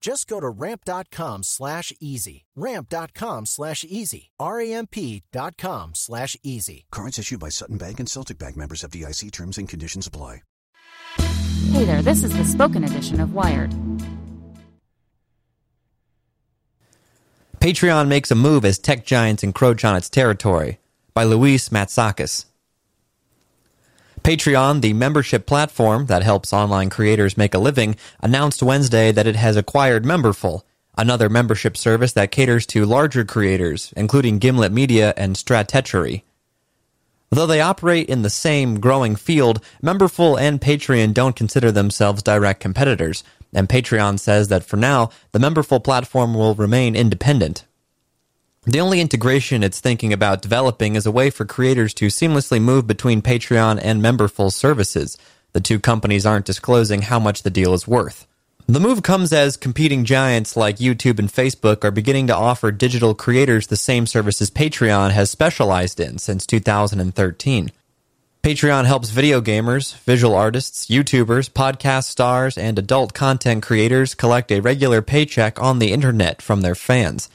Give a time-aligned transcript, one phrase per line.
[0.00, 2.44] Just go to ramp.com slash easy.
[2.54, 4.30] Ramp.com slash easy.
[4.38, 6.86] R-A-M-P.com slash easy.
[6.92, 10.42] Cards issued by Sutton Bank and Celtic Bank members FDIC terms and conditions apply.
[11.72, 13.74] Hey there, this is the spoken edition of Wired.
[17.60, 20.78] Patreon makes a move as tech giants encroach on its territory
[21.14, 22.44] by Louise Matsakis.
[24.26, 29.36] Patreon, the membership platform that helps online creators make a living, announced Wednesday that it
[29.36, 30.62] has acquired Memberful,
[30.98, 36.24] another membership service that caters to larger creators, including Gimlet Media and Stratechery.
[37.30, 42.58] Though they operate in the same growing field, Memberful and Patreon don't consider themselves direct
[42.58, 43.22] competitors,
[43.54, 47.64] and Patreon says that for now, the Memberful platform will remain independent.
[48.68, 52.84] The only integration it's thinking about developing is a way for creators to seamlessly move
[52.84, 55.16] between Patreon and Memberful services.
[55.52, 58.26] The two companies aren't disclosing how much the deal is worth.
[58.66, 63.14] The move comes as competing giants like YouTube and Facebook are beginning to offer digital
[63.14, 67.70] creators the same services Patreon has specialized in since 2013.
[68.42, 74.58] Patreon helps video gamers, visual artists, YouTubers, podcast stars, and adult content creators collect a
[74.58, 77.28] regular paycheck on the internet from their fans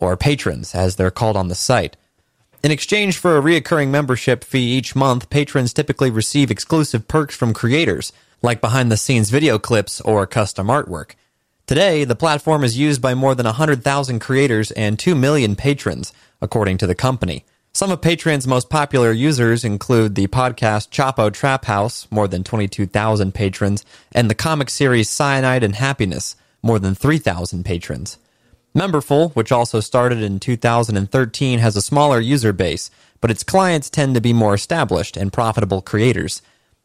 [0.00, 1.96] or patrons, as they're called on the site.
[2.62, 7.54] In exchange for a reoccurring membership fee each month, patrons typically receive exclusive perks from
[7.54, 8.12] creators,
[8.42, 11.12] like behind the scenes video clips or custom artwork.
[11.66, 16.78] Today, the platform is used by more than 100,000 creators and 2 million patrons, according
[16.78, 17.44] to the company.
[17.72, 23.32] Some of Patreon's most popular users include the podcast Chapo Trap House, more than 22,000
[23.32, 28.18] patrons, and the comic series Cyanide and Happiness, more than 3,000 patrons.
[28.74, 34.14] Memberful, which also started in 2013, has a smaller user base, but its clients tend
[34.14, 36.40] to be more established and profitable creators.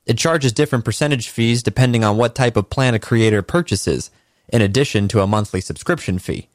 [0.06, 4.10] It charges different percentage fees depending on what type of plan a creator purchases,
[4.50, 6.48] in addition to a monthly subscription fee.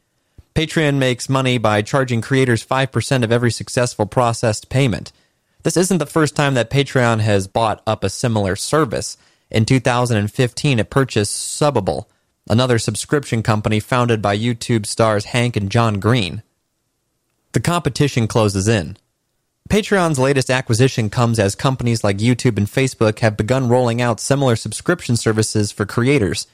[0.55, 5.13] Patreon makes money by charging creators 5% of every successful processed payment.
[5.63, 9.17] This isn't the first time that Patreon has bought up a similar service.
[9.51, 12.07] In 2015, it purchased Subbable,
[12.49, 16.43] another subscription company founded by YouTube stars Hank and John Green.
[17.53, 18.97] The competition closes in.
[19.69, 24.57] Patreon's latest acquisition comes as companies like YouTube and Facebook have begun rolling out similar
[24.57, 26.47] subscription services for creators.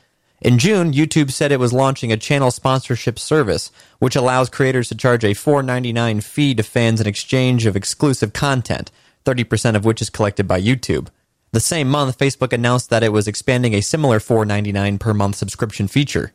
[0.42, 3.70] In June, YouTube said it was launching a channel sponsorship service,
[4.00, 8.90] which allows creators to charge a $4.99 fee to fans in exchange of exclusive content,
[9.24, 11.08] 30% of which is collected by YouTube.
[11.56, 15.88] The same month, Facebook announced that it was expanding a similar $4.99 per month subscription
[15.88, 16.32] feature.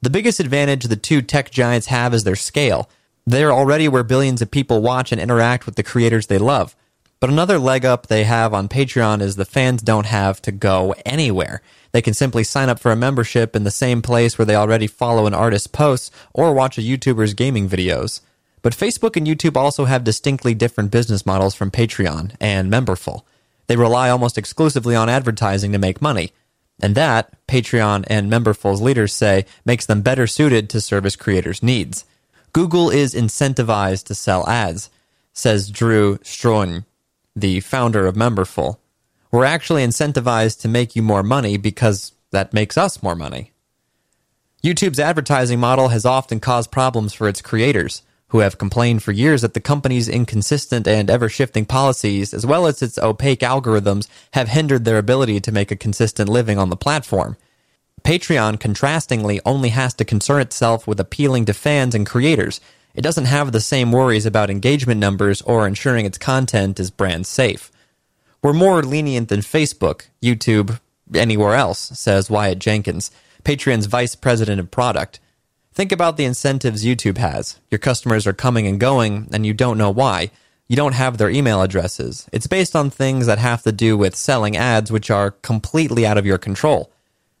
[0.00, 2.90] The biggest advantage the two tech giants have is their scale.
[3.24, 6.74] They're already where billions of people watch and interact with the creators they love.
[7.20, 10.92] But another leg up they have on Patreon is the fans don't have to go
[11.06, 11.62] anywhere.
[11.92, 14.88] They can simply sign up for a membership in the same place where they already
[14.88, 18.22] follow an artist's posts or watch a YouTuber's gaming videos.
[18.60, 23.22] But Facebook and YouTube also have distinctly different business models from Patreon and Memberful.
[23.66, 26.32] They rely almost exclusively on advertising to make money.
[26.80, 32.04] And that, Patreon and Memberful's leaders say, makes them better suited to service creators' needs.
[32.52, 34.90] Google is incentivized to sell ads,
[35.32, 36.84] says Drew Strahan,
[37.34, 38.78] the founder of Memberful.
[39.30, 43.52] We're actually incentivized to make you more money because that makes us more money.
[44.62, 49.42] YouTube's advertising model has often caused problems for its creators, who have complained for years
[49.42, 54.48] that the company's inconsistent and ever shifting policies, as well as its opaque algorithms, have
[54.48, 57.36] hindered their ability to make a consistent living on the platform.
[58.04, 62.58] Patreon, contrastingly, only has to concern itself with appealing to fans and creators.
[62.94, 67.26] It doesn't have the same worries about engagement numbers or ensuring its content is brand
[67.26, 67.70] safe.
[68.42, 70.80] We're more lenient than Facebook, YouTube,
[71.14, 73.10] anywhere else, says Wyatt Jenkins,
[73.44, 75.20] Patreon's vice president of product.
[75.74, 77.58] Think about the incentives YouTube has.
[77.70, 80.30] Your customers are coming and going, and you don't know why.
[80.68, 82.28] You don't have their email addresses.
[82.30, 86.18] It's based on things that have to do with selling ads, which are completely out
[86.18, 86.92] of your control.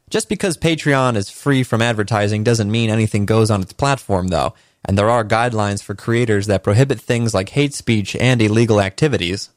[0.08, 4.54] Just because Patreon is free from advertising doesn't mean anything goes on its platform, though,
[4.84, 9.50] and there are guidelines for creators that prohibit things like hate speech and illegal activities.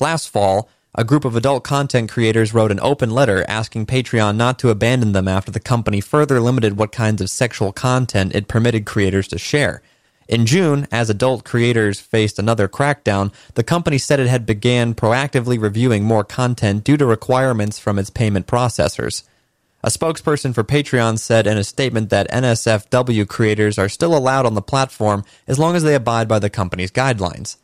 [0.00, 4.60] Last fall, a group of adult content creators wrote an open letter asking Patreon not
[4.60, 8.86] to abandon them after the company further limited what kinds of sexual content it permitted
[8.86, 9.82] creators to share.
[10.28, 15.60] In June, as adult creators faced another crackdown, the company said it had began proactively
[15.60, 19.24] reviewing more content due to requirements from its payment processors.
[19.82, 24.54] A spokesperson for Patreon said in a statement that NSFW creators are still allowed on
[24.54, 27.56] the platform as long as they abide by the company's guidelines.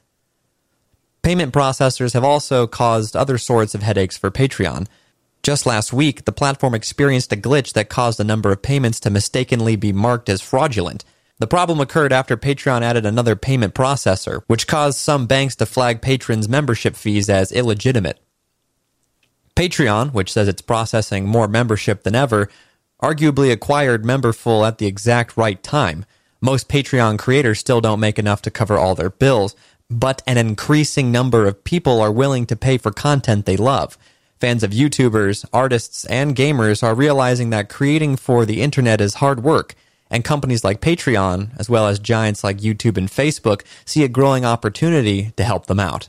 [1.22, 4.87] Payment processors have also caused other sorts of headaches for Patreon.
[5.43, 9.11] Just last week, the platform experienced a glitch that caused a number of payments to
[9.11, 11.05] mistakenly be marked as fraudulent.
[11.38, 16.02] The problem occurred after Patreon added another payment processor, which caused some banks to flag
[16.02, 18.19] patrons' membership fees as illegitimate.
[19.56, 22.49] Patreon, which says it's processing more membership than ever,
[23.02, 26.05] arguably acquired Memberful at the exact right time.
[26.40, 29.55] Most Patreon creators still don't make enough to cover all their bills,
[29.91, 33.99] but an increasing number of people are willing to pay for content they love.
[34.39, 39.43] Fans of YouTubers, artists, and gamers are realizing that creating for the internet is hard
[39.43, 39.75] work,
[40.11, 44.45] and companies like Patreon, as well as giants like YouTube and Facebook, see a growing
[44.45, 46.09] opportunity to help them out.